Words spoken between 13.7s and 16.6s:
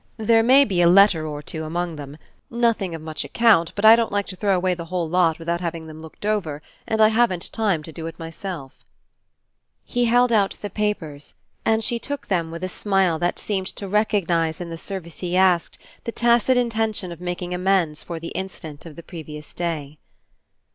to recognize in the service he asked the tacit